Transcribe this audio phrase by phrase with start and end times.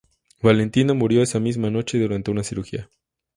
[0.41, 2.89] Valentina murió esa misma noche durante una cirugía.